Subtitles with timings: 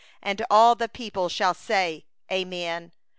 [0.23, 2.91] And all the people shall say: Amen.